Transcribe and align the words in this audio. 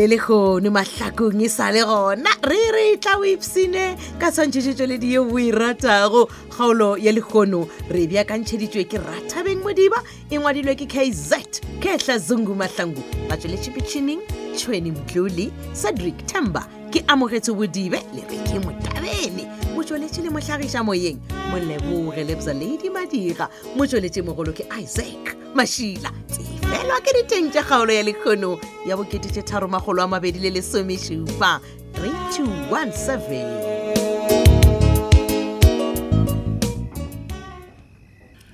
le 0.00 0.06
le 0.08 0.16
gone 0.16 0.70
mahlakong 0.72 1.40
e 1.44 1.48
sa 1.52 1.68
le 1.70 1.82
gona 1.84 2.32
re 2.42 2.56
re 2.72 2.84
tla 2.96 3.18
o 3.20 3.24
ipsine 3.28 3.92
ka 4.18 4.30
tshwantšhetsotsweledi 4.32 5.12
ye 5.12 5.18
o 5.20 5.28
e 5.38 5.50
ratago 5.52 6.24
kgaolo 6.56 6.96
ya 6.96 7.12
lekgono 7.12 7.68
re 7.92 8.06
beakantšheditswe 8.08 8.84
ke 8.88 8.96
rathabeng 8.96 9.60
modiba 9.62 10.00
e 10.32 10.38
ngwadilwe 10.40 10.72
ke 10.80 10.86
kz 10.88 11.36
ketla 11.84 12.16
zungu 12.18 12.54
mahlangu 12.56 13.02
ba 13.28 13.36
tsweletšhipitšhining 13.36 14.20
tšhweni 14.56 14.92
mdlole 14.96 15.50
cedric 15.76 16.16
temba 16.26 16.64
ke 16.90 17.04
amogetse 17.08 17.52
bodibe 17.52 18.00
le 18.16 18.24
re 18.30 18.38
ke 18.48 18.56
motabene 18.64 19.44
motsweletše 19.76 20.22
le 20.24 20.30
motlhagiša 20.32 20.80
moyeng 20.82 21.20
moleboge 21.52 22.24
lebza 22.24 22.54
ladi 22.56 22.88
madira 22.90 23.48
motsweletše 23.76 24.22
mogolo 24.24 24.52
ke 24.56 24.64
isaac 24.80 25.36
mašila 25.54 26.08
tsefa 26.30 26.59
felwa 26.70 26.96
ke 27.02 27.10
diteng 27.18 27.50
tša 27.50 27.62
kgaolo 27.66 27.92
ya 27.94 28.02
lekgono 28.06 28.50
ya 28.86 28.94
boketete 28.96 29.42
tharomagolo 29.42 30.00
a 30.02 30.08
mabedi 30.08 30.38
le 30.38 30.50
lesomešupa 30.54 31.58
3217 31.92 33.90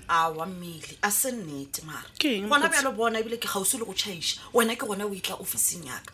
awa 0.08 0.46
mmele 0.48 0.96
a 1.02 1.10
se 1.10 1.28
nnete 1.36 1.82
mara 1.82 2.40
gona 2.48 2.68
bjalo 2.72 2.90
bona 2.96 3.18
ebile 3.20 3.36
ke 3.36 3.48
gausi 3.52 3.76
le 3.78 3.84
go 3.84 3.92
chaiša 3.92 4.40
wena 4.56 4.72
ke 4.76 4.86
gona 4.88 5.04
o 5.04 5.12
itla 5.14 5.36
officing 5.36 5.84
yaka 5.84 6.08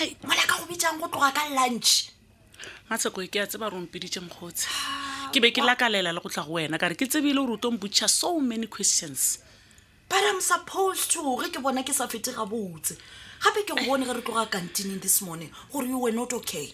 ai 0.00 0.16
mola 0.24 0.48
ka 0.48 0.56
go 0.56 0.64
bitsang 0.64 0.96
go 1.04 1.08
tloga 1.12 1.36
ka 1.36 1.42
lunch 1.52 2.08
matsheko 2.88 3.20
e 3.22 3.28
ke 3.28 3.44
a 3.44 3.46
tseba 3.46 3.68
rompidite 3.68 4.20
mokgotsi 4.24 4.68
ah, 4.72 5.28
ke 5.28 5.36
be 5.40 5.52
ke 5.52 5.60
lakalela 5.60 6.16
le 6.16 6.20
go 6.24 6.32
tla 6.32 6.48
go 6.48 6.56
wena 6.56 6.80
kare 6.80 6.96
ke 6.96 7.04
tsebile 7.04 7.44
gore 7.44 7.52
o 7.52 7.56
tong 7.60 7.76
butšha 7.76 8.08
so 8.08 8.40
many 8.40 8.64
questions 8.66 9.44
but 10.12 10.22
im 10.28 10.40
supposed 10.44 11.08
to 11.16 11.22
ge 11.40 11.48
ke 11.54 11.62
bona 11.64 11.80
ke 11.82 11.92
sa 11.96 12.04
fete 12.06 12.32
ga 12.36 12.44
botse 12.44 12.94
gape 13.42 13.62
ke 13.64 13.72
go 13.74 13.84
bone 13.88 14.04
ge 14.04 14.12
re 14.12 14.20
tloga 14.20 14.44
kantineng 14.52 15.00
this 15.00 15.16
morning 15.24 15.48
gore 15.72 15.86
you 15.88 15.98
were 16.04 16.12
not 16.12 16.34
okay 16.38 16.66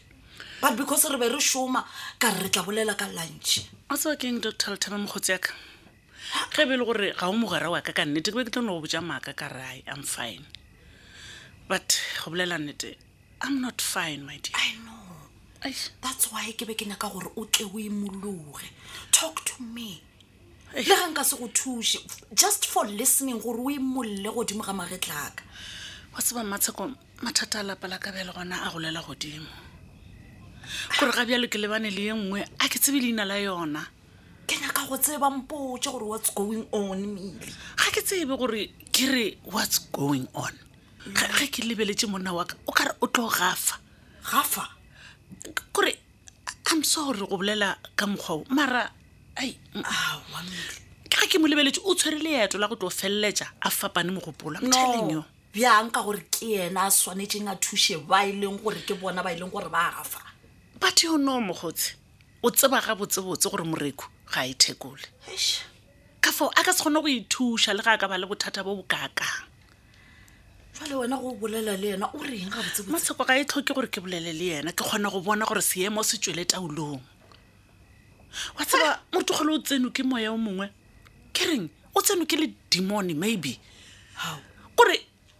but 0.60 0.74
because 0.80 1.06
re 1.10 1.16
be 1.22 1.28
re 1.30 1.38
šoma 1.38 1.84
ka 2.18 2.32
re 2.34 2.42
re 2.42 2.48
tla 2.50 2.62
bolela 2.66 2.96
ka 2.98 3.06
lunch 3.14 3.52
a 3.90 3.94
tsewa 3.94 4.16
ke 4.18 4.24
eng 4.32 4.40
doctor 4.46 4.74
lethaba 4.74 4.98
mokgotsi 5.04 5.30
yaka 5.36 5.52
ge 6.54 6.64
e 6.64 6.64
be 6.66 6.74
e 6.74 6.78
le 6.82 6.84
gore 6.90 7.12
ga 7.14 7.28
o 7.28 7.32
mogwera 7.38 7.70
wa 7.70 7.80
ka 7.80 7.94
ka 7.94 8.02
nnete 8.02 8.34
ke 8.34 8.42
be 8.42 8.44
ke 8.50 8.50
tla 8.56 8.62
nogo 8.66 8.82
boja 8.84 8.98
maaka 9.06 9.32
ka 9.38 9.46
rai 9.54 9.86
i'm 9.86 10.02
fine 10.02 10.42
but 11.70 11.94
go 12.18 12.34
bolela 12.34 12.58
nnete 12.58 12.96
i'm 13.46 13.62
not 13.62 13.78
fine 13.78 14.26
my 14.26 14.40
dear 14.42 14.58
i 14.66 14.74
know 14.82 15.30
Ay. 15.62 15.74
that's 16.02 16.34
why 16.34 16.50
ke 16.58 16.66
be 16.66 16.74
ke 16.74 16.90
nyaka 16.90 17.06
gore 17.14 17.30
o 17.38 17.46
tle 17.46 17.70
o 17.70 17.78
imologe 17.86 18.66
talk 19.14 19.46
to 19.46 19.62
me 19.62 20.02
le 20.74 20.82
ga 20.84 20.96
nka 21.08 21.24
se 21.24 21.36
go 21.36 21.48
thuse 21.48 21.96
just 22.34 22.66
for 22.66 22.84
listening 22.86 23.38
gore 23.40 23.58
o 23.60 23.70
emolole 23.70 24.28
godimo 24.30 24.62
ga 24.62 24.72
magetlaka 24.72 25.42
wa 26.14 26.20
tseba 26.22 26.44
matsheko 26.44 26.90
mathata 27.22 27.60
a 27.60 27.62
lapa 27.62 27.88
la 27.88 27.96
ka 27.98 28.12
bele 28.12 28.30
gona 28.34 28.64
a 28.64 28.72
golela 28.72 29.00
godimo 29.02 29.46
kore 30.98 31.12
ga 31.12 31.24
bjalo 31.24 31.48
ke 31.48 31.58
lebane 31.58 31.88
le 31.90 32.02
ye 32.02 32.14
nngwe 32.14 32.40
a 32.58 32.68
ke 32.68 32.76
tsebe 32.78 33.00
leina 33.00 33.24
la 33.24 33.38
yona 33.40 33.86
ke 34.46 34.56
nyaka 34.60 34.84
go 34.88 34.96
tseba 35.00 35.30
mpotse 35.40 35.88
gore 35.90 36.04
what's 36.04 36.30
going 36.36 36.66
on 36.72 36.98
mele 37.16 37.48
ga 37.80 37.88
ke 37.92 38.02
tsebe 38.04 38.36
gore 38.36 38.68
ke 38.92 39.08
re 39.08 39.26
what's 39.48 39.80
going 39.92 40.26
on 40.36 40.52
ga 41.16 41.48
ke 41.48 41.64
lebeletse 41.64 42.04
monna 42.06 42.32
waka 42.36 42.56
o 42.68 42.72
kare 42.76 42.92
o 43.00 43.06
tlo 43.08 43.28
gafa 43.32 43.80
gafa 44.30 44.68
kore 45.72 45.96
i'm 46.72 46.84
sorry 46.84 47.18
go 47.24 47.36
bolela 47.40 47.78
ka 47.96 48.04
mokgwao 48.06 48.44
mara 48.52 48.92
Mm. 49.42 49.84
Ah, 49.84 50.20
ka 51.10 51.26
ke 51.30 51.38
molebeletse 51.38 51.78
o 51.86 51.94
tshwere 51.94 52.18
leeto 52.18 52.58
la 52.58 52.66
go 52.66 52.74
tlo 52.76 52.90
feleletsa 52.90 53.46
a 53.62 53.70
fapane 53.70 54.10
mogopola 54.10 54.58
no 54.62 55.24
bjangka 55.54 56.02
gore 56.02 56.24
ke 56.30 56.66
ena 56.66 56.82
a 56.86 56.90
tshwanetseng 56.90 57.46
a 57.46 57.54
thuse 57.56 57.94
ba 58.08 58.26
e 58.26 58.32
leng 58.34 58.58
gore 58.60 58.82
ke 58.86 58.94
bona 59.00 59.22
ba 59.22 59.30
e 59.30 59.38
leng 59.38 59.50
gore 59.52 59.68
ba 59.70 59.94
afa 60.02 60.18
but 60.80 60.96
yono 61.06 61.38
mogotsi 61.40 61.94
o 62.42 62.50
tseba 62.50 62.82
ga 62.82 62.96
botsebotse 62.98 63.46
gore 63.50 63.62
moreku 63.62 64.06
ga 64.26 64.42
e 64.42 64.54
thekole 64.58 65.06
ka 66.20 66.30
foo 66.34 66.50
a 66.58 66.62
ka 66.66 66.72
se 66.74 66.82
kgone 66.82 66.98
go 67.02 67.06
ithuša 67.08 67.76
le 67.78 67.82
ga 67.82 67.94
ka 67.96 68.08
ba 68.10 68.18
le 68.18 68.26
bothata 68.26 68.64
bo 68.66 68.74
bokakang 68.74 69.46
fale 70.74 70.94
wena 70.98 71.14
go 71.16 71.34
bolela 71.38 71.78
le 71.78 71.94
yena 71.94 72.10
o 72.10 72.18
reng 72.18 72.50
ga 72.50 72.58
botsebotse 72.58 72.90
matsheko 72.90 73.22
ga 73.24 73.38
e 73.38 73.46
tlhoke 73.46 73.70
gore 73.74 73.86
ke 73.86 74.02
bolele 74.02 74.34
le 74.34 74.44
yena 74.50 74.74
ke 74.74 74.82
kgona 74.82 75.10
go 75.14 75.20
bona 75.22 75.46
gore 75.46 75.62
seemo 75.62 76.02
se 76.02 76.18
tswele 76.18 76.42
taolong 76.42 76.98
wa 78.58 78.64
tsaba 78.66 78.90
morutogolo 79.12 79.54
o 79.56 79.58
tseno 79.58 79.90
ke 79.92 80.02
moya 80.04 80.32
o 80.32 80.38
mongwe 80.38 80.66
ke 81.32 81.46
reng 81.48 81.68
o 81.94 82.00
tseno 82.00 82.26
ke 82.26 82.36
le 82.36 82.46
demone 82.70 83.14
maybe 83.14 83.58
kore 84.76 84.96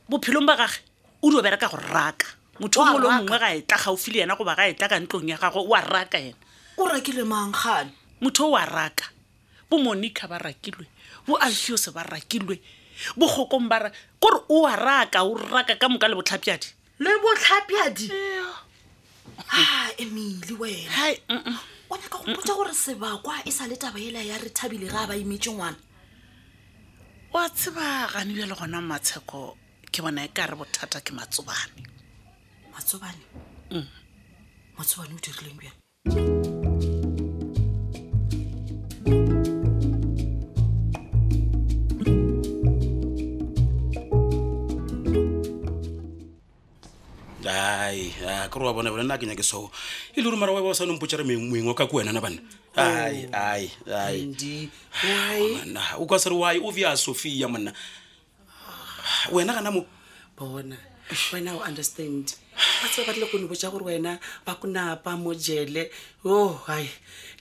bophelong 0.08 0.46
ba 0.46 0.56
gage 0.56 0.80
o 1.22 1.30
dio 1.30 1.42
bereka 1.42 1.68
go 1.68 1.76
raka 1.76 2.26
motho 2.60 2.80
o 2.80 2.84
mole 2.84 3.08
mongwe 3.10 3.38
ga 3.38 3.48
etla 3.54 3.78
gaufile 3.78 4.18
yena 4.24 4.36
goba 4.36 4.54
ga 4.56 4.66
etla 4.68 4.88
ka 4.88 4.98
ntlong 5.00 5.28
ya 5.28 5.36
gagwe 5.38 5.60
oa 5.62 5.80
raka 5.80 6.18
ena 6.18 6.36
o 6.76 6.88
rakile 6.88 7.24
mangkgane 7.24 7.92
motho 8.20 8.48
o 8.50 8.56
a 8.56 8.64
raka 8.64 9.06
bo 9.70 9.78
monica 9.78 10.26
ba 10.28 10.38
rakilwe 10.38 10.86
bo 11.26 11.36
alfeose 11.36 11.90
ba 11.92 12.02
rakilwe 12.02 12.58
bogokong 13.16 13.68
ba 13.68 13.78
ra 13.78 13.90
kore 14.20 14.40
o 14.48 14.66
a 14.66 14.76
raka 14.76 15.22
o 15.24 15.34
raka 15.36 15.76
ka 15.76 15.88
moka 15.88 16.08
le 16.08 16.14
botlhapiadi 16.16 16.68
le 16.98 17.10
botlhapiadi 17.22 18.06
a 19.38 19.60
ah, 19.60 19.88
emile 20.02 20.50
wena 20.56 21.60
o 21.90 21.94
nyaka 21.96 22.18
go 22.18 22.24
mpota 22.32 22.52
gore 22.56 22.72
sebakwa 22.84 23.34
e 23.44 23.50
sa 23.56 23.64
le 23.68 23.76
taba 23.76 23.98
ele 23.98 24.20
ya 24.28 24.36
re 24.38 24.50
thabile 24.50 24.86
ga 24.92 25.06
ba 25.08 25.14
imetse 25.16 25.50
ngwana 25.54 25.78
oa 27.34 27.48
tsheba 27.56 27.86
ganebja 28.12 28.44
le 28.48 28.54
gona 28.58 28.78
matsheko 28.90 29.40
ke 29.92 29.98
bona 30.04 30.20
e 30.24 30.28
ka 30.36 30.44
re 30.48 30.54
bothata 30.58 30.98
ke 31.06 31.12
matsobane 31.16 31.80
matsobane 32.72 33.24
motsobane 34.76 35.12
mm. 35.12 35.16
o 35.18 35.24
dirileng 35.24 35.58
bjane 35.60 35.87
makro 48.58 48.66
wa 48.66 48.74
bona 48.74 48.90
bona 48.90 49.04
na 49.06 49.14
ke 49.16 49.22
nyake 49.22 49.44
so 49.46 49.70
e 50.14 50.18
le 50.20 50.24
gore 50.26 50.34
mara 50.36 50.50
wa 50.52 50.58
ba 50.60 50.68
o 50.68 50.72
sa 50.74 50.82
ne 50.84 50.90
mpotsa 50.92 51.18
re 51.18 51.24
moeng 51.24 51.66
wa 51.70 51.74
ka 51.78 51.86
ko 51.86 51.98
wena 52.02 52.10
na 52.12 52.18
banna 52.20 52.42
oh. 52.76 53.92
ah, 55.76 55.98
o 55.98 56.02
kwa 56.06 56.18
sere 56.18 56.34
wy 56.34 56.58
o 56.62 56.70
via 56.74 56.90
sophia 56.98 57.46
monna 57.48 57.70
wena 59.32 59.54
gana 59.54 59.70
mo 59.70 59.86
bona 60.36 60.74
wena 61.32 61.54
o 61.54 61.62
understand 61.62 62.34
ba 62.58 62.86
tsea 62.90 63.06
ba 63.06 63.12
tlile 63.14 63.26
go 63.30 63.38
ne 63.38 63.46
botsa 63.46 63.70
gore 63.70 63.86
wena 63.86 64.18
ba 64.46 64.54
konapa 64.58 65.14
mo 65.16 65.32
jele 65.34 65.90
o 66.26 66.58
ai 66.66 66.88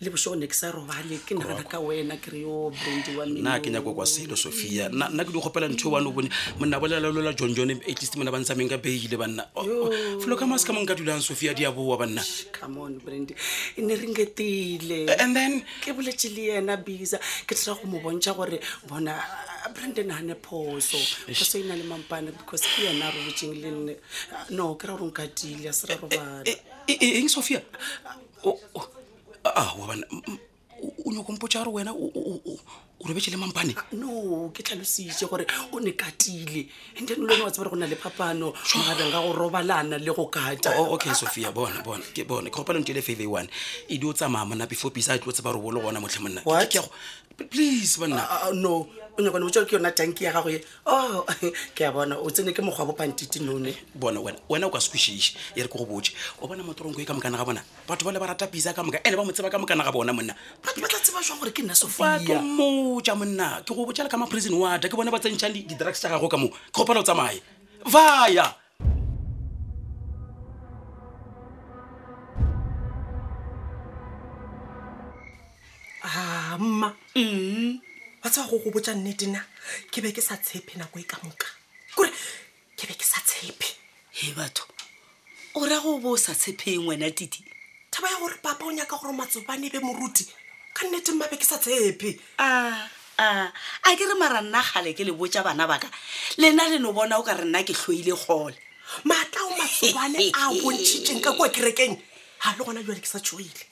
le 0.01 0.09
bosa 0.09 0.29
go 0.29 0.35
ne 0.37 0.45
ke 0.47 0.53
sa 0.53 0.69
robale 0.71 1.17
ke 1.25 1.33
nagana 1.33 1.65
ka 1.65 1.81
wena 1.81 2.15
kryo 2.21 2.69
brandi 2.69 3.17
wa 3.17 3.25
mena 3.25 3.57
ke 3.59 3.73
nyako 3.73 3.97
kwa 3.97 4.05
selo 4.05 4.37
sophia 4.37 4.89
nna 4.89 5.25
ke 5.25 5.33
di 5.33 5.41
gopela 5.41 5.65
ntho 5.67 5.89
wane 5.93 6.05
o 6.07 6.11
bone 6.13 6.29
monna 6.59 6.77
bolelalola 6.79 7.33
jonjone 7.33 7.81
at 7.81 7.97
least 7.97 8.15
mona 8.17 8.29
ba 8.31 8.37
ntsa 8.37 8.53
meng 8.53 8.69
ka 8.69 8.77
beile 8.77 9.17
banna 9.17 9.49
folo 10.21 10.37
ka 10.37 10.45
mase 10.45 10.65
ka 10.69 10.73
mo 10.73 10.85
nka 10.85 10.93
dulang 10.95 11.21
sophia 11.21 11.53
di 11.53 11.65
a 11.65 11.71
boa 11.73 11.97
banna 11.97 12.21
comeon 12.53 13.01
brandi 13.01 13.33
e 13.77 13.81
ne 13.81 13.95
re 13.97 14.05
ngetile 14.13 15.09
and 15.17 15.33
then 15.35 15.65
ke 15.81 15.93
boletse 15.97 16.29
le 16.29 16.53
yena 16.57 16.77
bisa 16.77 17.17
ke 17.49 17.57
tlhela 17.57 17.77
go 17.81 17.89
mo 17.89 17.97
bontsha 18.05 18.37
gore 18.37 18.61
bona 18.85 19.17
brandon 19.73 20.13
gane 20.13 20.35
phoso 20.37 20.97
phoso 21.25 21.57
e 21.57 21.65
na 21.65 21.73
le 21.75 21.83
mampane 21.89 22.29
because 22.37 22.61
ke 22.61 22.85
yena 22.85 23.09
a 23.09 23.13
robotseng 23.17 23.57
le 23.57 23.69
nne 23.73 23.93
no 24.53 24.75
kry 24.77 25.06
nkatile 25.07 25.69
a 25.69 25.73
se 25.73 25.87
rarobalaeng 25.87 27.29
sophia 27.29 27.61
a 29.43 29.73
wabana 29.79 30.05
o 31.05 31.11
nyoko 31.11 31.31
mpotsa 31.33 31.59
gare 31.59 31.71
wena 31.71 31.93
robetsele 33.07 33.37
mampane 33.37 33.73
ah, 33.77 33.85
no 33.95 34.49
ke 34.53 34.63
tlhalositse 34.63 35.27
gore 35.29 35.45
o 35.71 35.79
ne 35.79 35.91
katile 35.91 36.67
anthen 36.99 37.23
le 37.25 37.37
ne 37.37 37.43
wa 37.43 37.51
tsebare 37.51 37.69
go 37.69 37.75
na 37.75 37.87
le 37.87 37.95
phapano 37.95 38.51
magareng 38.51 39.11
ga 39.11 39.21
go 39.21 39.33
robalana 39.33 39.97
le 39.97 40.13
go 40.13 40.27
kata 40.27 40.75
okay 40.77 41.13
sophia 41.13 41.51
bona 41.51 41.81
bona 41.83 42.03
ke 42.13 42.27
bone 42.27 42.49
ke 42.49 42.53
gopalen 42.55 42.83
tele 42.83 43.01
fave 43.01 43.25
one 43.27 43.47
e 43.87 43.97
di 43.97 44.05
o 44.07 44.11
tsamaya 44.13 44.45
mona 44.47 44.67
before 44.67 44.91
pisa 44.91 45.13
a 45.13 45.19
tlo 45.19 45.31
tseba 45.31 45.53
robo 45.53 45.71
le 45.71 45.79
gona 45.81 45.99
motlhe 46.01 46.19
monna 46.21 46.41
please 47.49 47.97
banna 47.97 48.17
ah, 48.17 48.49
ah, 48.49 48.51
no 48.51 48.87
o 49.17 49.21
nyakane 49.21 49.45
botsa 49.45 49.65
ke 49.65 49.77
yona 49.77 49.91
tanki 49.93 50.23
ya 50.25 50.33
gagoe 50.33 50.61
o 50.85 50.93
oh, 50.93 51.25
ke 51.75 51.81
a 51.85 51.91
bona 51.91 52.17
o 52.17 52.29
tsene 52.29 52.51
ke 52.53 52.61
mokgwa 52.65 52.85
bo 52.91 52.93
pantite 52.93 53.39
none 53.41 53.73
bona 53.95 54.19
wena 54.21 54.37
wena 54.49 54.67
o 54.67 54.69
ka 54.69 54.79
sekwešiše 54.81 55.55
e 55.55 55.61
re 55.63 55.67
ke 55.69 55.77
go 55.77 55.85
botse 55.85 56.11
o 56.41 56.47
bona 56.47 56.63
motorongko 56.63 57.01
e 57.01 57.05
ka 57.05 57.13
mokana 57.13 57.37
ga 57.37 57.45
bona 57.45 57.61
batho 57.87 58.05
ba 58.05 58.11
le 58.11 58.19
ba 58.19 58.33
rata 58.33 58.47
pisa 58.49 58.73
ka 58.73 58.81
moka 58.83 59.01
ande 59.05 59.15
ba 59.17 59.23
mo 59.25 59.31
tseba 59.31 59.53
ka 59.53 59.61
mokana 59.61 59.85
ga 59.85 59.93
bona 59.93 60.13
monna 60.13 60.33
batho 60.65 60.81
ba 60.81 60.89
tla 60.89 60.97
tseba 60.99 61.21
jwang 61.21 61.37
gore 61.39 61.53
ke 61.53 61.61
nna 61.61 61.77
sofiabato 61.77 62.41
botja 62.97 63.15
monna 63.15 63.61
ke 63.63 63.75
go 63.75 63.85
botjala 63.85 64.09
ka 64.09 64.17
maprison 64.17 64.57
wata 64.57 64.89
ke 64.89 64.95
bone 64.97 65.11
ba 65.13 65.19
tsentšhang 65.21 65.53
di-drugs 65.53 65.99
tsa 66.01 66.09
gago 66.09 66.25
ka 66.27 66.37
mo 66.37 66.47
ke 66.49 66.57
gopela 66.73 66.99
o 66.99 67.03
tsamaye 67.05 67.41
vaya 67.85 68.45
a 76.03 76.09
ah, 76.09 76.57
mma 76.57 76.87
wa 78.23 78.29
tseba 78.29 78.47
go 78.49 78.57
go 78.65 78.71
botja 78.73 78.95
nnetena 78.97 79.45
ke 79.93 80.01
be 80.01 80.09
ke 80.11 80.21
sa 80.21 80.41
tshepe 80.41 80.77
nako 80.81 80.99
e 80.99 81.03
ka 81.05 81.17
moka 81.21 81.47
kore 81.93 82.09
ke 82.75 82.87
be 82.89 82.93
ke 82.97 83.05
sa 83.05 83.21
tshepe 83.21 83.77
he 84.17 84.33
batho 84.33 84.65
o 85.53 85.65
ra 85.69 85.77
go 85.79 85.99
bo 86.01 86.17
o 86.17 86.17
sa 86.17 86.33
tshepeng 86.33 86.89
wena 86.89 87.13
titi 87.13 87.45
thaba 87.93 88.09
ya 88.09 88.17
gore 88.19 88.41
papa 88.41 88.65
o 88.65 88.71
nyaka 88.73 88.97
gore 88.97 89.13
matsobane 89.13 89.69
be 89.69 89.77
moruti 89.85 90.25
ka 90.77 90.85
nnete 90.87 91.11
mmabe 91.11 91.37
ke 91.39 91.45
sa 91.45 91.57
tshepe 91.57 92.19
a 92.37 92.45
ah, 92.45 92.83
a 93.17 93.25
ah, 93.25 93.47
a 93.89 93.97
ke 93.97 94.03
re 94.05 94.13
mara 94.21 94.41
nna 94.45 94.61
gale 94.61 94.93
ke 94.93 95.01
le 95.03 95.11
botja 95.17 95.41
bana 95.41 95.65
ba 95.67 95.81
ka 95.81 95.89
lena 96.37 96.69
le 96.69 96.77
no 96.77 96.93
bona 96.93 97.17
o 97.17 97.25
ka 97.25 97.33
re 97.33 97.43
nna 97.49 97.65
ke 97.65 97.73
tlhoile 97.73 98.13
gole 98.13 98.55
maatla 99.09 99.41
o 99.49 99.57
matsobane 99.57 100.29
a 100.37 100.53
bontšhitseng 100.61 101.19
ka 101.23 101.33
kwa 101.33 101.49
kerekeng 101.49 101.97
ga 102.39 102.53
le 102.53 102.61
gona 102.63 102.85
jale 102.85 103.01
ke 103.01 103.09
sa 103.09 103.17
tshoile 103.19 103.63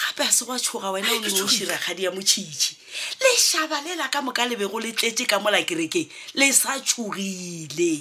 gape 0.00 0.24
a 0.24 0.32
se 0.32 0.48
go 0.48 0.56
a 0.56 0.56
tshoga 0.58 0.90
wena 0.96 1.12
o 1.20 1.20
neo 1.20 1.46
shiragadi 1.52 2.08
ya 2.08 2.16
motšhitše 2.16 2.72
leshaba 3.20 3.84
lela 3.84 4.08
ka 4.08 4.24
moka 4.24 4.48
lebego 4.48 4.80
le 4.80 4.96
tletse 4.96 5.28
ka 5.28 5.36
mola 5.38 5.60
kerekeng 5.68 6.08
le 6.40 6.48
sa 6.52 6.80
tshogile 6.80 7.92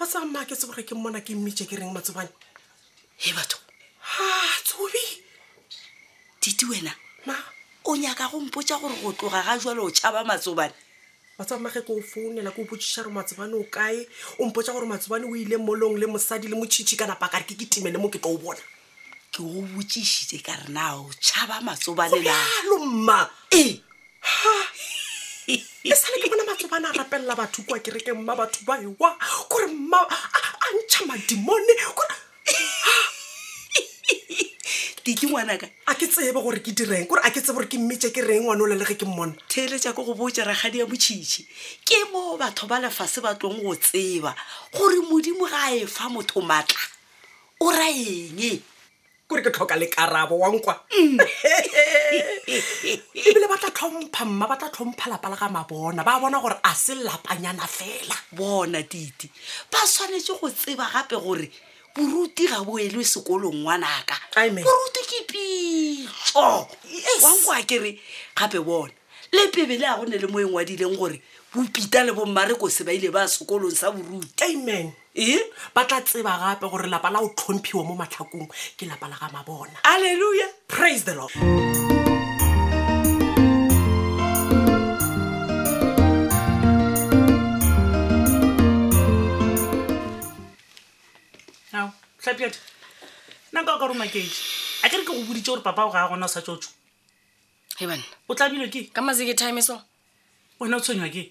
ba 0.00 0.08
tsamma 0.08 0.48
ke 0.48 0.56
tsebore 0.56 0.82
ke 0.88 0.96
mmona 0.96 1.20
ke 1.20 1.36
mmitse 1.36 1.68
ke 1.68 1.76
reng 1.76 1.92
matsobane 1.92 2.32
e 3.20 3.30
batho 3.36 3.60
a 4.00 4.24
tsobi 4.64 5.04
dite 6.40 6.64
wena 6.72 7.03
ma 7.26 7.34
o 7.86 7.96
nyaka 7.96 8.28
go 8.30 8.40
mpotsa 8.40 8.78
gore 8.80 8.94
go 9.02 9.12
tloga 9.12 9.42
ga 9.42 9.58
jalo 9.58 9.84
o 9.84 9.90
tšhaba 9.90 10.24
matsobane 10.24 10.72
matsobamage 11.38 11.80
ke 11.84 11.90
o 11.92 12.00
founela 12.00 12.50
ke 12.52 12.60
o 12.60 12.64
botsiša 12.64 13.04
gore 13.04 13.12
matsobane 13.12 13.54
o 13.56 13.64
kae 13.68 14.06
o 14.40 14.48
mpotsa 14.48 14.72
gore 14.72 14.86
matsobane 14.86 15.24
o 15.26 15.36
ile 15.36 15.56
molong 15.56 15.96
le 16.00 16.06
mosadi 16.06 16.48
le 16.48 16.56
motšhitšhi 16.56 16.96
ka 16.96 17.06
napa 17.06 17.28
kare 17.28 17.44
ke 17.44 17.54
ke 17.54 17.66
timele 17.68 17.98
mo 17.98 18.08
ke 18.08 18.18
tlo 18.18 18.36
o 18.36 18.38
bona 18.38 18.60
ke 19.32 19.42
go 19.42 19.62
botsišitse 19.74 20.42
ka 20.44 20.52
re 20.64 20.72
na 20.72 20.96
o 21.00 21.10
tšhaba 21.20 21.60
matsobane 21.60 22.18
lalo 22.24 22.76
mma 22.84 23.30
e 23.52 23.80
e 25.48 25.94
sale 25.96 26.16
ke 26.20 26.28
bona 26.30 26.44
matsobane 26.52 26.88
a 26.88 26.92
rapelela 26.92 27.34
batho 27.36 27.62
kwa 27.64 27.78
kereke 27.78 28.12
mma 28.12 28.36
batho 28.36 28.64
ba 28.64 28.80
ewa 28.80 29.16
kore 29.48 29.66
mma 29.66 30.08
a 30.08 30.66
ntšha 30.76 31.06
madimone 31.08 31.72
kore 31.94 32.14
ke 35.04 35.12
ke 35.12 35.28
ngwanaka 35.28 35.68
a 35.86 35.92
ke 36.00 36.08
tsebe 36.08 36.40
gore 36.40 36.60
ke 36.64 36.72
direng 36.72 37.04
kore 37.06 37.20
a 37.22 37.30
ke 37.30 37.36
tsebe 37.44 37.60
gore 37.60 37.68
ke 37.68 37.76
mmetse 37.76 38.08
ke 38.08 38.24
reng 38.24 38.48
ngwana 38.48 38.62
o 38.64 38.66
le 38.66 38.74
le 38.80 38.84
ge 38.88 38.96
ke 38.96 39.04
mmona 39.04 39.36
theeletsa 39.52 39.92
ko 39.92 40.00
go 40.02 40.14
botse 40.16 40.40
ragadi 40.40 40.80
ya 40.80 40.88
botšhiši 40.88 41.42
ke 41.84 41.98
mo 42.10 42.38
batho 42.40 42.64
ba 42.64 42.80
lefase 42.80 43.20
ba 43.20 43.36
tlong 43.36 43.60
go 43.60 43.74
tseba 43.76 44.32
gore 44.72 44.96
modimo 45.04 45.44
ga 45.44 45.76
e 45.76 45.84
fa 45.84 46.08
motho 46.08 46.40
maatla 46.40 46.80
o 47.60 47.68
ra 47.68 47.84
eng 47.92 48.64
kore 49.28 49.44
ke 49.44 49.52
tlhoka 49.52 49.76
lekarabo 49.76 50.40
wankwa 50.40 50.72
mm. 50.88 51.20
ebile 53.28 53.44
ba 53.44 53.60
tla 53.60 53.76
tlhompha 53.76 54.24
mma 54.24 54.48
ba 54.48 54.56
tla 54.56 54.72
tlhompha 54.72 55.12
lapa 55.12 55.28
la 55.28 55.36
ga 55.36 55.52
mabona 55.52 56.00
ba 56.00 56.16
bona 56.16 56.40
gore 56.40 56.56
a 56.64 56.72
se 56.72 56.96
lapanyana 56.96 57.68
fela 57.68 58.16
bona 58.32 58.80
didi 58.80 59.28
ba 59.68 59.84
tshwanetse 59.84 60.40
go 60.40 60.48
tseba 60.48 60.88
gape 60.96 61.20
gore 61.20 61.52
boruti 61.94 62.46
ga 62.50 62.58
bo 62.66 62.74
ele 62.78 63.04
sekolong 63.06 63.62
ngwanaka 63.62 64.16
boruti 64.34 65.02
ke 65.06 65.18
pitso 65.30 66.66
wanko 67.22 67.50
a 67.54 67.62
kere 67.62 67.98
gape 68.34 68.58
bone 68.66 68.90
le 69.32 69.46
pebele 69.54 69.86
a 69.86 69.96
gone 69.98 70.18
le 70.18 70.26
mo 70.26 70.38
engwadileng 70.42 70.98
gore 70.98 71.22
bopita 71.54 72.02
le 72.02 72.10
bommareko 72.12 72.66
se 72.68 72.82
ba 72.84 72.90
ile 72.90 73.10
ba 73.14 73.22
sekolong 73.30 73.70
sa 73.70 73.94
boruti 73.94 74.42
amen 74.42 74.92
e 75.14 75.38
ba 75.74 75.86
tla 75.86 76.02
tseba 76.02 76.34
gape 76.38 76.66
gore 76.66 76.90
lapa 76.90 77.10
la 77.14 77.22
o 77.22 77.30
tlhomphiwa 77.30 77.86
mo 77.86 77.94
matlhakong 77.94 78.50
ke 78.74 78.90
lapa 78.90 79.06
la 79.06 79.14
ga 79.16 79.30
mabona 79.30 79.78
alleluja 79.86 80.50
praise 80.66 81.04
the 81.06 81.14
lord 81.14 81.32
piata 92.34 92.58
nanka 93.52 93.74
o 93.74 93.78
ka 93.78 93.86
roma 93.86 94.06
kee 94.06 94.26
a 94.84 94.88
ke 94.90 94.96
re 94.98 95.04
ke 95.04 95.08
go 95.08 95.22
bodite 95.24 95.46
gore 95.46 95.60
papa 95.62 95.84
o 95.86 95.90
ga 95.90 96.08
gona 96.10 96.24
o 96.24 96.26
sa 96.30 96.40
tsotso 96.42 96.70
e 97.80 97.86
banna 97.86 98.04
o 98.28 98.34
tlabilwe 98.34 98.68
ke 98.68 98.80
ka 98.94 99.00
masike 99.02 99.34
time 99.34 99.62
so 99.62 99.80
wena 100.60 100.76
o 100.76 100.80
tshwenywa 100.80 101.08
ke 101.08 101.22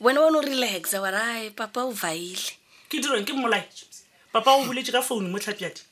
wena 0.00 0.20
one 0.22 0.36
o 0.38 0.42
relaxa 0.42 1.02
warae 1.02 1.50
papa 1.50 1.80
o 1.84 1.90
vaile 1.90 2.46
ke 2.88 3.00
dirang 3.02 3.24
ke 3.26 3.32
mmolae 3.34 3.66
papa 4.32 4.50
o 4.56 4.64
boletse 4.64 4.92
ka 4.94 5.02
founu 5.02 5.28
mo 5.28 5.38
tlhapiadi 5.38 5.82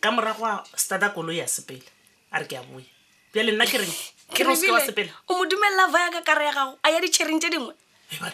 ka 0.00 0.10
morago 0.12 0.46
a 0.46 0.54
stata 0.76 1.10
kolo 1.10 1.32
ya 1.32 1.44
sepele 1.46 1.86
a 2.30 2.38
re 2.40 2.46
ke 2.46 2.56
a 2.58 2.62
boe 2.62 2.84
bjale 3.32 3.52
nna 3.52 3.66
ke 3.66 3.78
reng 3.82 3.94
ke 4.34 4.46
re 4.46 4.50
o 4.52 4.56
seke 4.56 4.72
wa 4.72 4.80
sepele 4.80 5.10
o 5.28 5.34
modumelela 5.34 5.86
vaya 5.90 6.10
ka 6.14 6.22
kare 6.22 6.46
ya 6.46 6.52
gago 6.54 6.78
a 6.82 6.88
ya 6.90 7.00
ditšhereng 7.02 7.40
tse 7.40 7.50
dingwe 7.50 7.74
o 8.10 8.24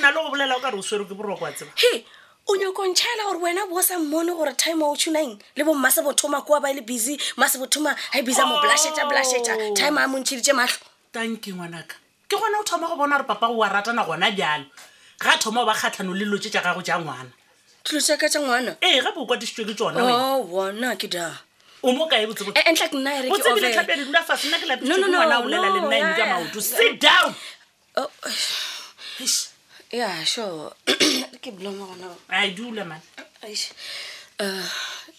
na 0.00 0.08
le 0.08 0.14
go 0.14 0.30
bolela 0.30 0.52
o 0.56 0.60
kare 0.60 0.74
o 0.76 0.82
swere 0.82 1.04
ke 1.04 1.14
boroko 1.14 1.42
wa 1.44 1.52
tseba 1.52 1.70
he 1.78 2.04
o 2.48 2.56
nyakontšhela 2.58 3.22
gore 3.28 3.38
wena 3.40 3.66
bo 3.70 3.78
sa 3.82 3.98
mmone 3.98 4.32
gore 4.34 4.52
time 4.56 4.82
o 4.82 4.94
tshunang 4.96 5.38
le 5.56 5.62
bo 5.64 5.74
mmase 5.74 6.02
bothoma 6.02 6.42
koa 6.44 6.60
ba 6.60 6.70
e 6.70 6.74
le 6.74 6.82
busy 6.82 7.14
mase 7.36 7.58
bothoma 7.58 7.94
ga 7.94 8.18
e 8.18 8.22
bisa 8.22 8.44
mo 8.46 8.58
blasheta 8.60 9.06
blasheta 9.06 9.54
oh. 9.54 9.74
time 9.74 9.98
a 9.98 10.08
montšhiditse 10.10 10.50
matlho 10.52 10.82
tanke 11.12 11.54
ngwanaka 11.54 11.94
ke 12.28 12.34
gona 12.34 12.58
o 12.60 12.64
thoma 12.64 12.88
go 12.88 12.96
bona 12.96 13.16
gore 13.16 13.26
papa 13.30 13.46
go 13.46 13.56
wa 13.62 13.68
ratana 13.68 14.02
gona 14.04 14.30
bjalo 14.34 14.66
ga 15.22 15.38
thoma 15.38 15.62
o 15.62 15.66
ba 15.66 15.74
kgatlhano 15.74 16.16
le 16.18 16.24
lotse 16.26 16.50
tša 16.50 16.60
gago 16.66 16.82
tša 16.82 16.98
ngwana 16.98 17.30
tlotsaka 17.84 18.26
tša 18.26 18.40
ngwana 18.42 18.70
ee 18.82 19.00
gape 19.00 19.18
o 19.22 19.26
kwadisitswe 19.26 19.64
ke 19.70 19.74
tsona 19.78 20.02
bona 20.42 20.90
oh, 20.92 20.96
ke 20.98 21.06
da 21.06 21.30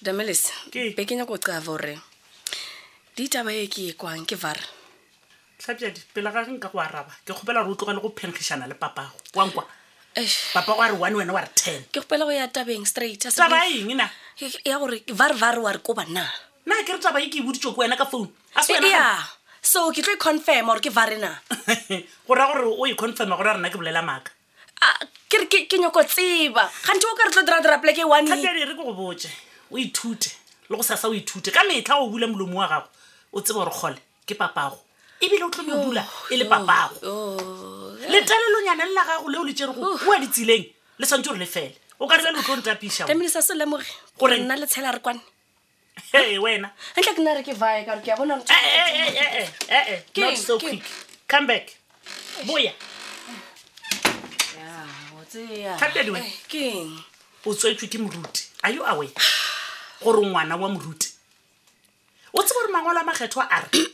damales 0.01 0.51
beke 0.95 1.11
e 1.11 1.15
nyako 1.15 1.33
o 1.35 1.39
cava 1.39 1.61
gore 1.67 1.93
ditaba 3.15 3.51
e 3.55 3.63
ke 3.71 3.81
e 3.87 3.93
kwang 3.95 4.25
ke 4.27 4.35
vara 4.35 4.59
tlhapadi 5.63 6.01
pele 6.13 6.29
ga 6.33 6.43
nka 6.43 6.67
go 6.67 6.79
araba 6.81 7.11
ke 7.23 7.31
kgopela 7.31 7.63
gore 7.63 7.71
o 7.71 7.77
tloga 7.79 7.93
le 7.95 8.01
go 8.03 8.09
phenkgišana 8.11 8.67
le 8.67 8.75
papago 8.75 9.15
kwankwa 9.31 9.63
papago 10.53 10.81
a 10.83 10.87
re 10.91 10.95
one 10.99 11.15
wena 11.15 11.31
wa 11.33 11.39
re 11.39 11.47
ten 11.55 11.87
ke 11.87 12.03
kgopela 12.03 12.25
go 12.27 12.35
ya 12.35 12.51
tabeng 12.51 12.83
straight 12.83 13.23
ya 14.65 14.75
gore 14.79 14.99
varevare 15.15 15.59
wa 15.63 15.71
re 15.71 15.79
ko 15.79 15.93
bana 15.95 16.27
nna 16.65 16.83
ke 16.85 16.93
re 16.95 16.99
taba 16.99 17.19
e 17.19 17.27
ke 17.29 17.41
e 17.41 17.41
boditso 17.43 17.73
ko 17.75 17.81
wena 17.83 17.97
ka 17.99 18.05
phone 18.07 18.31
aa 18.55 18.63
so 19.61 19.91
ke 19.91 20.01
tlo 20.03 20.13
e 20.13 20.17
confirma 20.19 20.71
gore 20.73 20.81
ke 20.83 20.89
va 20.89 21.03
rena 21.05 21.31
go 22.27 22.35
raya 22.35 22.53
gore 22.55 22.67
o 22.71 22.85
e 22.87 22.95
confirma 22.95 23.35
gore 23.37 23.49
a 23.51 23.55
rena 23.57 23.67
ke 23.69 23.75
bolela 23.77 23.99
maaka 23.99 24.31
ke 25.27 25.77
nyoko 25.79 26.03
tseba 26.07 26.63
gantsi 26.87 27.05
o 27.07 27.15
ka 27.15 27.23
re 27.27 27.31
tlo 27.35 27.43
dira-dira 27.43 27.81
plake 27.83 28.03
onere 28.03 28.75
ke 28.75 28.79
go 28.79 28.95
boje 28.95 29.27
o 29.71 29.75
ithute 29.77 30.31
le 30.69 30.77
go 30.79 30.83
sasa 30.83 31.07
o 31.07 31.13
ithute 31.13 31.51
ka 31.51 31.67
metlha 31.67 31.99
o 31.99 32.07
bula 32.07 32.27
molomo 32.27 32.59
wa 32.63 32.67
gago 32.67 32.87
o 33.35 33.41
tseba 33.43 33.67
gore 33.67 33.73
kgole 33.75 33.99
ke 34.27 34.39
papago 34.39 34.79
ebile 35.19 35.43
o 35.43 35.51
tlo 35.51 35.67
me 35.67 35.73
o 35.75 35.83
bula 35.83 36.03
e 36.31 36.37
le 36.39 36.47
papago 36.47 36.95
letelelonyane 38.07 38.87
le 38.87 38.93
la 38.95 39.03
gago 39.03 39.27
le 39.27 39.37
o 39.39 39.43
letsere 39.43 39.75
go 39.75 39.97
kua 39.99 40.15
ditseleng 40.19 40.65
le 40.99 41.03
tshwanetse 41.03 41.27
gore 41.27 41.43
le 41.43 41.45
fele 41.51 41.75
o 41.99 42.07
ka 42.07 42.15
rebele 42.17 42.39
o 42.39 42.43
tlo 42.43 42.55
ntapisa 42.55 43.03
gore 44.19 44.37
nna 44.39 44.55
letshela 44.63 44.95
re 44.95 45.03
kwane 45.03 45.19
wena 46.43 46.69
entle 46.95 47.13
ke 47.15 47.21
nna 47.21 47.33
re 47.33 47.43
ke 47.43 47.53
vaya 47.53 47.85
kare 47.85 48.01
ke 48.01 48.09
a 48.11 48.15
bona 48.17 48.37
eh, 48.49 49.45
eh, 49.69 50.03
eh, 50.17 50.35
so 50.35 50.57
quick 50.59 50.81
come 51.27 51.47
back 51.47 51.69
boya 52.45 52.73
gapeeng 55.79 56.97
o 57.45 57.53
tswetswe 57.53 57.87
ke 57.87 57.97
moruti 57.97 58.47
a 58.63 58.71
yo 58.71 58.83
awe 58.85 59.05
gore 60.03 60.21
ngwana 60.25 60.55
wa 60.57 60.67
moruti 60.69 61.09
o 62.33 62.41
tse 62.43 62.53
gore 62.53 62.69
mangwalo 62.73 62.99
a 62.99 63.03
makgetho 63.03 63.41
a 63.41 63.59
re 63.73 63.81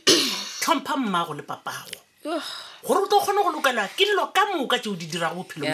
tlhompha 0.60 0.96
mmago 0.96 1.34
le 1.34 1.42
papago 1.42 2.00
gore 2.84 3.00
o 3.04 3.06
tlo 3.06 3.20
kgone 3.20 3.42
go 3.42 3.50
lokela 3.52 3.88
ke 3.88 4.04
dilo 4.04 4.32
ka 4.32 4.44
moka 4.56 4.78
keo 4.78 4.94
di 4.96 5.06
dira 5.06 5.32
go 5.34 5.44
phelo 5.44 5.64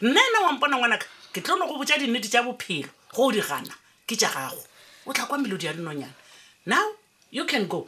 nna 0.00 0.20
ena 0.22 0.46
wampona 0.46 0.76
ngwanaka 0.76 1.06
ke 1.32 1.40
tlone 1.42 1.66
go 1.66 1.76
botsa 1.78 1.98
dinnete 1.98 2.28
tsa 2.28 2.42
bophelo 2.42 2.90
go 3.14 3.22
o 3.26 3.30
di 3.34 3.40
gana 3.40 3.74
ke 4.06 4.14
ja 4.20 4.28
gago 4.30 4.58
o 5.06 5.12
tla 5.12 5.26
kwa 5.26 5.38
melodi 5.38 5.66
ya 5.66 5.72
dinonyana 5.72 6.14
now 6.66 6.86
you 7.30 7.44
can 7.44 7.66
go 7.66 7.86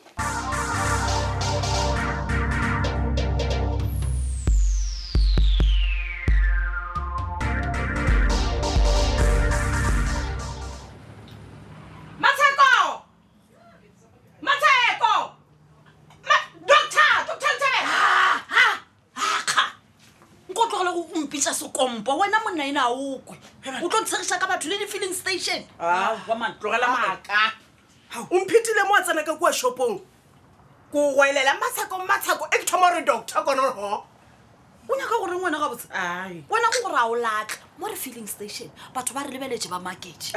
wena 22.18 22.40
monnaena 22.40 22.82
a 22.88 22.90
okwe 22.90 23.36
o 23.82 23.88
tlo 23.88 24.00
ntshegisa 24.00 24.38
ka 24.40 24.46
batho 24.46 24.68
le 24.68 24.78
di-feeling 24.78 25.12
station 25.14 25.62
ah, 25.80 26.16
ah, 26.28 28.22
omphetile 28.30 28.88
mo 28.88 28.94
a 28.96 29.02
tsena 29.02 29.22
ka 29.24 29.36
kua 29.36 29.52
shopong 29.52 30.00
ko 30.92 31.12
goelela 31.14 31.52
matshako 31.60 32.00
matshako 32.08 32.48
e 32.54 32.62
ke 32.62 32.66
thoma 32.66 32.88
gore 32.90 33.04
doctor 33.04 33.44
kono 33.44 33.62
o 34.88 34.96
nyaka 34.96 35.12
gore 35.20 35.36
ngwena 35.36 35.58
gabots 35.60 35.84
wena 36.48 36.68
ko 36.72 36.82
gore 36.88 36.96
a 36.96 37.04
o 37.06 37.12
latlha 37.20 37.58
mo 37.78 37.86
re 37.86 37.94
feeling 37.96 38.26
station 38.26 38.70
batho 38.94 39.12
ba 39.12 39.24
re 39.26 39.30
lebeletse 39.30 39.68
ba 39.68 39.76
makage 39.78 40.32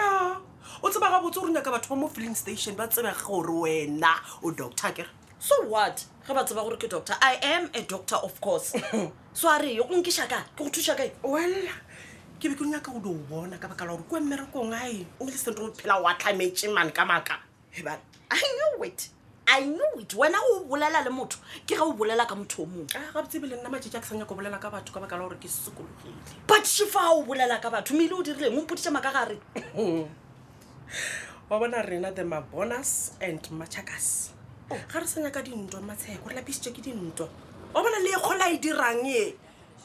o 0.84 0.90
tseba 0.92 1.10
ga 1.10 1.22
botse 1.24 1.38
o 1.40 1.46
re 1.48 1.54
nyaka 1.56 1.72
batho 1.72 1.90
ba 1.90 1.96
mo 1.96 2.08
feeling 2.12 2.36
station 2.36 2.76
ba 2.76 2.88
tseba 2.92 3.16
gore 3.16 3.48
wena 3.56 4.14
o 4.44 4.52
doctor 4.52 4.92
kere 4.92 5.08
so 5.40 5.56
what 5.72 6.04
ge 6.28 6.34
ba 6.36 6.44
tseba 6.44 6.64
gore 6.68 6.76
ke 6.76 6.90
doctor 6.92 7.16
i 7.24 7.40
am 7.42 7.70
a 7.74 7.82
doctor 7.88 8.16
of 8.20 8.36
course 8.44 8.76
so 9.34 9.48
a 9.48 9.56
reye 9.64 9.80
o 9.80 9.88
nkešaka 9.88 10.44
ke 10.52 10.64
go 10.64 10.68
thusa 10.70 10.92
kae 10.98 11.16
well 11.24 11.56
ke 12.42 12.50
be 12.50 12.56
ke 12.58 12.66
nyaka 12.66 12.90
go 12.92 13.00
di 13.00 13.10
o 13.10 13.20
bona 13.30 13.58
ka 13.58 13.68
baka 13.70 13.86
la 13.86 13.94
gore 13.96 14.04
ke 14.10 14.18
mmerekong 14.24 14.74
ae 14.74 15.06
o 15.22 15.26
le 15.26 15.32
sentre 15.32 15.62
go 15.62 15.72
phela 15.78 16.02
oatlhametse 16.02 16.74
mane 16.74 16.90
ka 16.90 17.06
maaka 17.06 17.38
eba 17.78 17.94
i 18.34 18.42
know 18.62 18.82
it 18.84 19.10
i 19.46 19.60
know 19.62 19.92
it 20.02 20.10
wena 20.18 20.42
o 20.50 20.66
bolela 20.66 21.06
le 21.06 21.12
motho 21.14 21.38
ke 21.70 21.78
ge 21.78 21.80
o 21.86 21.94
bolela 21.94 22.26
ka 22.26 22.34
motho 22.34 22.64
o 22.64 22.66
mongwe 22.66 22.98
a 22.98 23.02
ah, 23.02 23.12
gabotse 23.14 23.38
ebile 23.38 23.60
nna 23.62 23.70
maee 23.70 23.78
a 23.94 24.02
ke 24.02 24.06
sa 24.10 24.16
nyaka 24.18 24.34
o 24.34 24.36
bolela 24.42 24.58
ka 24.58 24.72
batho 24.74 24.90
ka 24.96 25.00
baka 25.06 25.18
la 25.22 25.30
gore 25.30 25.38
ke 25.38 25.46
sekologile 25.46 26.42
but 26.50 26.66
shefa 26.74 27.06
o 27.14 27.22
bolela 27.30 27.62
ka 27.62 27.70
batho 27.78 27.94
mmeile 27.94 28.18
o 28.18 28.24
dirileng 28.32 28.58
o 28.58 28.66
mpodisa 28.66 28.90
maaka 28.98 29.14
gare 29.20 29.38
wa 31.52 31.60
bona 31.62 31.86
rena 31.86 32.10
the 32.12 32.26
mabonus 32.34 33.12
and 33.22 33.42
machakas 33.62 34.34
oh. 34.74 34.82
ga 34.90 34.98
re 34.98 35.06
sa 35.06 35.22
nyaka 35.22 35.46
dintwa 35.46 35.86
matsheko 35.94 36.26
re 36.34 36.42
lapisitse 36.42 36.74
ke 36.74 36.82
dintwa 36.90 37.30
wa 37.78 37.86
bona 37.86 38.02
le 38.02 38.18
e 38.18 38.18
kgola 38.18 38.50
e 38.50 38.58
dirang 38.58 39.06
e 39.06 39.24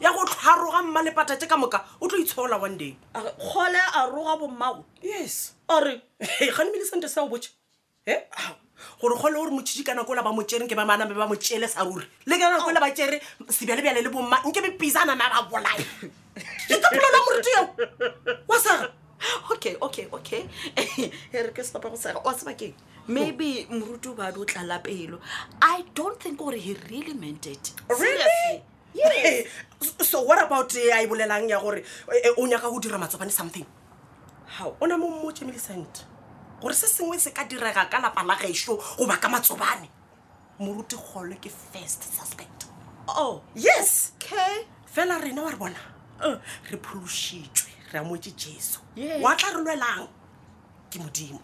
ya 0.01 0.13
go 0.13 0.25
tlharoga 0.25 0.83
mmalepata 0.83 1.37
te 1.37 1.47
ka 1.47 1.57
moka 1.57 1.81
o 2.01 2.09
tlo 2.09 2.19
itshola 2.19 2.61
one 2.61 2.77
day 2.77 2.97
kgole 3.15 3.81
a 3.95 4.07
roga 4.11 4.37
bommao 4.37 4.85
yes 5.03 5.55
ore 5.69 6.03
ganemele 6.41 6.85
sente 6.85 7.09
sa 7.09 7.23
o 7.23 7.29
boe 7.29 7.41
e 8.07 8.15
gore 9.01 9.17
kgole 9.17 9.37
gore 9.41 9.51
motšhidi 9.51 9.85
ka 9.85 9.95
nako 9.95 10.13
ola 10.13 10.21
e 10.21 10.25
ba 10.25 10.33
motšereng 10.37 10.69
ke 10.69 10.77
ba 10.77 10.85
maname 10.85 11.15
ba 11.17 11.27
motšele 11.27 11.69
sa 11.69 11.81
ruri 11.85 12.05
le 12.27 12.39
ka 12.39 12.49
nako 12.51 12.69
ola 12.71 12.79
e 12.81 12.85
ba 12.85 12.91
tšere 12.93 13.21
sebjalebjale 13.49 14.05
le 14.05 14.11
bomma 14.13 14.37
nke 14.45 14.61
be 14.61 14.71
pisanana 14.77 15.17
ba 15.33 15.49
bolae 15.49 15.85
ke 16.69 16.77
kapolola 16.77 17.19
moruti 17.25 17.51
eo 17.57 17.65
wa 18.53 18.59
sega 18.61 18.93
okay 19.49 19.77
okay 19.81 20.07
okay 20.13 20.43
here 21.33 21.49
ke 21.57 21.65
stopa 21.65 21.89
go 21.89 21.97
sega 21.97 22.21
wa 22.21 22.37
sebakeng 22.37 22.77
maybe 23.09 23.65
moruti 23.73 24.13
o 24.13 24.13
ba 24.13 24.29
di 24.29 24.45
o 24.45 24.45
tlala 24.45 24.77
pelo 24.85 25.25
i 25.65 25.81
don't 25.97 26.21
think 26.21 26.37
gore 26.37 26.53
he 26.53 26.77
really 26.93 27.15
meant 27.17 27.47
it 27.47 27.73
really? 27.89 28.13
Seriously? 28.21 28.76
so 30.01 30.23
what 30.23 30.43
about 30.45 30.75
eh, 30.77 30.93
a 30.97 31.03
e 31.03 31.07
bolelang 31.07 31.49
ya 31.49 31.61
gore 31.61 31.79
eh, 31.81 32.31
o 32.41 32.47
nyaka 32.47 32.69
go 32.71 32.79
dira 32.79 32.99
matsobane 32.99 33.31
something 33.31 33.67
how 34.57 34.75
o 34.81 34.87
na 34.87 34.97
mo 34.97 35.09
mmotse 35.11 35.43
millicent 35.45 36.05
gore 36.61 36.75
se 36.75 36.87
sengwe 36.87 37.19
se 37.21 37.31
ka 37.31 37.45
direga 37.45 37.89
ka 37.91 37.99
lapa 38.01 38.23
la 38.25 38.35
gaiso 38.37 38.77
goba 38.99 39.17
ka 39.21 39.29
matsobane 39.29 39.89
morutigolo 40.61 41.37
ke 41.41 41.51
first 41.51 42.05
suspect 42.17 42.67
oh 43.09 43.43
yes 43.55 44.13
okay 44.17 44.67
fela 44.87 45.21
rena 45.21 45.43
wa 45.43 45.51
re 45.51 45.57
bona 45.57 45.81
uh. 46.25 46.37
re 46.71 46.77
phološitswe 46.79 47.93
re 47.93 47.99
amotse 48.01 48.33
jesu 48.37 48.81
oa 49.25 49.37
tla 49.37 49.53
re 49.57 49.61
lwelang 49.63 50.09
ke 50.91 50.97
modimo 51.05 51.41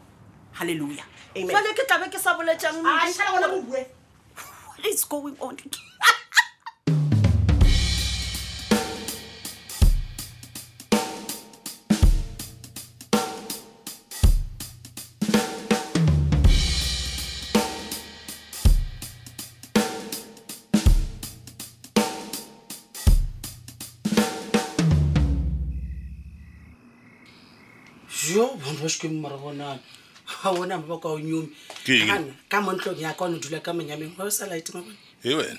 halleluja 0.60 1.04
ke 1.34 1.84
tlabe 1.86 2.08
ke 2.10 2.18
sa 2.18 2.34
boleang 2.38 2.80
it's 4.88 5.04
going 5.04 5.36
on 5.40 5.56
ashkem 28.86 29.20
mara 29.20 29.36
bonane 29.36 29.80
ga 30.42 30.52
bona 30.52 30.78
ma 30.78 30.86
baka 30.86 31.08
o 31.08 31.18
nyomi 31.18 31.48
ka 32.48 32.60
montlong 32.62 32.98
ya 32.98 33.12
ka 33.14 33.24
one 33.24 33.38
dula 33.40 33.60
ka 33.60 33.72
manyameng 33.72 34.16
ga 34.16 34.24
o 34.24 34.30
sa 34.30 34.46
lite 34.46 34.72
mabone 34.74 34.96
e 35.24 35.34
wena 35.34 35.58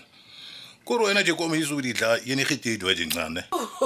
kore 0.86 1.06
wena 1.06 1.24
je 1.24 1.34
kome 1.34 1.58
ise 1.60 1.72
o 1.74 1.82
ditla 1.82 2.20
yenegete 2.25 2.74
e 2.74 2.77
diwa 2.77 2.94
dincane 2.94 3.44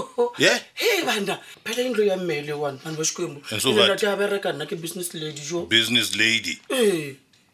e 0.85 0.89
bana 1.05 1.39
phela 1.65 1.81
endlo 1.85 2.03
ya 2.03 2.17
mmele 2.17 2.53
one 2.53 2.79
bane 2.83 2.97
bashkemoate 2.97 4.07
a 4.07 4.15
bereka 4.15 4.53
nna 4.53 4.65
ke 4.65 4.75
business 4.75 5.13
lady 5.13 5.41
jo 5.41 5.65
business 5.65 6.15
lady 6.15 6.57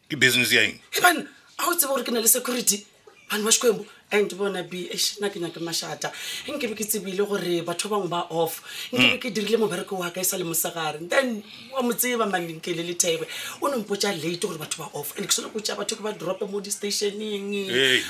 ke 0.08 0.16
business 0.16 0.52
yaeng 0.52 0.80
ebana 0.92 1.26
a 1.58 1.68
o 1.68 1.74
tseba 1.74 1.92
gore 1.92 2.04
ke 2.04 2.10
na 2.12 2.20
le 2.20 2.28
security 2.28 2.86
bane 3.30 3.44
ba 3.44 3.50
sikwembu 3.52 3.86
and 4.12 4.36
bona 4.36 4.62
b 4.62 4.88
na 5.20 5.28
ke 5.28 5.36
nyake 5.40 5.60
mashata 5.60 6.12
nke 6.48 6.60
be 6.68 6.74
ke 6.76 6.84
tsebile 6.86 7.24
gore 7.26 7.62
batho 7.64 7.88
bangwe 7.88 8.08
ba 8.08 8.26
off 8.30 8.60
nke 8.92 8.98
be 8.98 9.04
mm. 9.04 9.18
ke 9.22 9.28
dirile 9.34 9.56
mobereko 9.56 9.96
wa 9.98 10.10
ka 10.10 10.20
e 10.20 10.24
sa 10.24 10.36
le 10.36 10.44
mosegare 10.44 10.98
then 11.08 11.42
wa 11.72 11.82
motseba 11.82 12.26
malenkele 12.28 12.84
le 12.86 12.94
thebe 12.94 13.26
o 13.60 13.68
ne 13.68 13.76
mpotsa 13.78 14.12
late 14.12 14.40
gore 14.46 14.58
batho 14.58 14.78
ba 14.84 14.90
off 14.94 15.16
and 15.18 15.26
ke 15.26 15.32
sone 15.32 15.50
ko 15.50 15.58
tsaya 15.58 15.78
batho 15.78 15.96
ke 15.96 16.02
ba 16.04 16.12
drope 16.12 16.44
mo 16.50 16.60
distationeng 16.60 17.48
e 17.54 18.02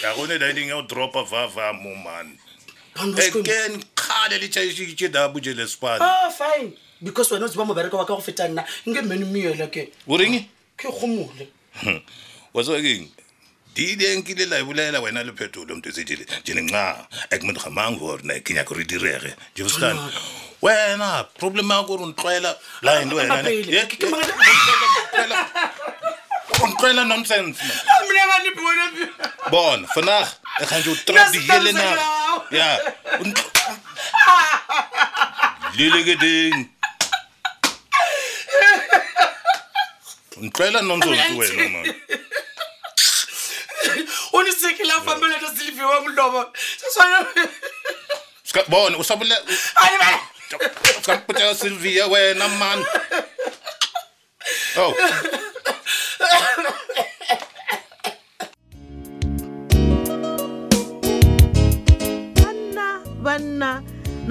ga 0.00 0.14
gone 0.14 0.38
dining 0.38 0.68
ya 0.68 0.76
go 0.76 0.86
dropa 0.86 1.26
fafa 1.26 1.72
mo 1.72 1.90
manken 1.96 3.44
kgale 3.96 4.36
le 4.38 4.48
ke 4.94 5.08
da 5.10 5.28
bojelespan 5.32 5.98
oh, 6.04 6.30
fine 6.30 6.76
because 7.02 7.28
wena 7.32 7.48
o 7.48 7.48
tseba 7.48 7.64
mobereko 7.66 7.96
wa 7.96 8.04
ka 8.06 8.14
go 8.14 8.20
feta 8.22 8.46
nna 8.48 8.62
nke 8.86 9.00
menomeela 9.02 9.66
ke 9.72 9.90
oreng 10.06 10.44
ke 10.76 10.86
gomole 10.92 11.50
wa 12.54 12.62
tsebakeng 12.62 13.08
dile 13.74 14.16
nkile 14.16 14.46
la 14.46 14.58
e 14.58 14.62
bolela 14.64 15.00
wena 15.00 15.22
le 15.22 15.32
phetolo 15.32 15.76
mtesejele 15.76 16.26
jene 16.44 16.60
nca 16.62 17.06
ekmond 17.30 17.58
gamang 17.64 17.98
gore 17.98 18.22
ne 18.24 18.40
ke 18.40 18.54
nyaka 18.54 18.74
re 18.74 18.84
direge 18.84 19.34
jefosegane 19.56 20.00
wena 20.62 21.24
problem 21.38 21.70
ya 21.70 21.82
gore 21.82 22.02
o 22.02 22.06
ntlwaela 22.06 22.56
laende 22.82 23.14
o 26.62 26.66
ntlwaela 26.66 27.04
nonsense 27.04 27.62
bona 29.50 29.86
vanag 29.94 30.26
ek 30.60 30.68
gaan 30.68 30.82
trap 31.06 31.32
die 31.32 31.40
hele 31.40 31.72
ja 32.50 32.78
ding 36.20 36.56
ntlwaela 40.42 40.82
nonsense 40.82 41.34
wena 41.38 41.68
man 41.70 41.86
kelafambeleta 44.80 45.48
selefi 45.56 45.82
wa 45.82 46.00
molobo 46.00 46.52
bone 48.68 48.96
o 48.98 49.02
sabolea 49.04 51.54
sylvia 51.54 52.06
wena 52.06 52.48
man 52.48 52.84
oh. 54.76 54.94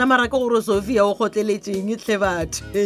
mara 0.09 0.27
ka 0.27 0.39
gore 0.41 0.59
sofia 0.65 1.05
o 1.05 1.13
kgotleletseng 1.13 1.93
tlhe 2.01 2.17
batho 2.17 2.65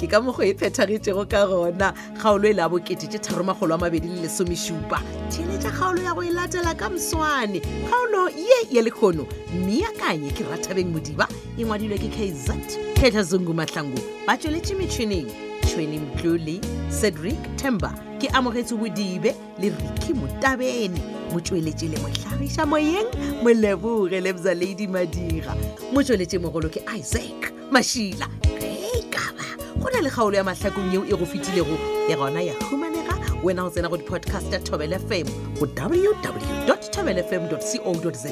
ke 0.00 0.06
ka 0.08 0.16
mogo 0.24 0.40
e 0.40 0.54
phethagetsego 0.56 1.26
ka 1.28 1.44
gona 1.44 1.90
kgaolo 2.16 2.48
e 2.48 2.52
le 2.56 2.62
a 2.64 2.68
bokete 2.72 3.04
te 3.12 3.18
tharomagolo 3.20 3.76
a 3.76 3.76
mabedi 3.84 4.08
le 4.08 4.24
lesomesupa 4.24 4.96
theletša 5.28 5.68
kgaolo 5.76 6.00
ya 6.00 6.12
go 6.16 6.22
e 6.24 6.30
latela 6.32 6.72
ka 6.74 6.88
moswane 6.88 7.60
kgaolo 7.60 8.28
ye 8.32 8.60
ya 8.72 8.80
lekgono 8.82 9.26
mmeakanye 9.52 10.30
ke 10.32 10.46
rathabeng 10.48 10.88
modiba 10.88 11.28
e 11.60 11.64
ngwadilwe 11.68 11.98
ke 12.00 12.08
kaizat 12.08 12.80
kgetlha 12.96 13.22
zungu 13.28 13.52
matlhango 13.52 14.00
ba 14.26 14.36
tsweletse 14.40 14.72
metšhineng 14.74 15.28
tšhweni 15.68 16.00
mtlole 16.00 16.56
cedric 16.88 17.36
tembe 17.60 17.92
ke 18.22 18.28
amogetse 18.28 18.74
bodibe 18.76 19.34
le 19.58 19.68
riki 19.68 20.14
motabene 20.14 20.96
motsweletse 21.34 21.88
le 21.90 21.96
motlhagisa 21.98 22.64
moyeng 22.66 23.10
moleboge 23.42 24.20
lebza 24.20 24.54
ladi 24.54 24.86
madira 24.86 25.56
motsweletse 25.92 26.38
mogolo 26.38 26.68
ke 26.70 26.80
isaac 26.98 27.50
mašila 27.72 28.28
reekaba 28.62 29.42
go 29.82 29.90
na 29.90 30.00
le 30.00 30.10
kgaolo 30.10 30.36
ya 30.36 30.44
matlhakong 30.44 30.92
yeo 30.94 31.02
e 31.04 31.16
go 31.18 31.26
fetilego 31.26 31.74
ya 32.08 32.16
gona 32.16 32.40
ya 32.42 32.54
humanega 32.70 33.14
wena 33.42 33.62
go 33.62 33.70
tsena 33.70 33.88
go 33.88 33.96
di-podcast 33.96 34.52
ya 34.52 34.58
tobel 34.60 34.92
fm 34.94 35.26
go 35.58 35.66
www 35.74 37.22
fm 37.28 37.48
co 37.50 38.10
za 38.14 38.30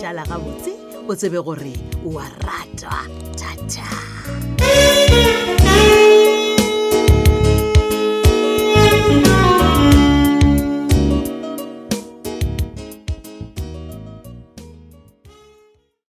šala 0.00 0.24
gabotse 0.26 0.72
o 1.08 1.12
tsebe 1.16 1.42
gore 1.44 1.72
o 2.08 2.16
a 2.18 2.24
ratwa 2.46 3.00
thata 3.36 4.19